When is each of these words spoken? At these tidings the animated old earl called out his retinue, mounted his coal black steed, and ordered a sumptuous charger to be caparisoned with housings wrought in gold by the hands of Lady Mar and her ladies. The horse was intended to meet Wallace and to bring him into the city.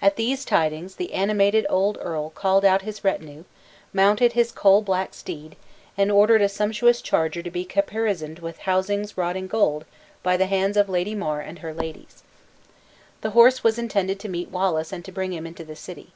At 0.00 0.14
these 0.14 0.44
tidings 0.44 0.94
the 0.94 1.12
animated 1.12 1.66
old 1.68 1.98
earl 2.00 2.30
called 2.30 2.64
out 2.64 2.82
his 2.82 3.02
retinue, 3.02 3.42
mounted 3.92 4.32
his 4.34 4.52
coal 4.52 4.80
black 4.80 5.12
steed, 5.12 5.56
and 5.98 6.08
ordered 6.08 6.40
a 6.40 6.48
sumptuous 6.48 7.02
charger 7.02 7.42
to 7.42 7.50
be 7.50 7.64
caparisoned 7.64 8.38
with 8.38 8.58
housings 8.58 9.18
wrought 9.18 9.36
in 9.36 9.48
gold 9.48 9.86
by 10.22 10.36
the 10.36 10.46
hands 10.46 10.76
of 10.76 10.88
Lady 10.88 11.16
Mar 11.16 11.40
and 11.40 11.58
her 11.58 11.74
ladies. 11.74 12.22
The 13.22 13.30
horse 13.30 13.64
was 13.64 13.76
intended 13.76 14.20
to 14.20 14.28
meet 14.28 14.52
Wallace 14.52 14.92
and 14.92 15.04
to 15.04 15.10
bring 15.10 15.32
him 15.32 15.48
into 15.48 15.64
the 15.64 15.74
city. 15.74 16.12